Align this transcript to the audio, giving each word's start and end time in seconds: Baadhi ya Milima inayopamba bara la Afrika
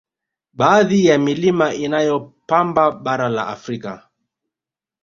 Baadhi 0.53 1.05
ya 1.05 1.17
Milima 1.17 1.73
inayopamba 1.73 2.91
bara 2.91 3.29
la 3.29 3.47
Afrika 3.47 4.09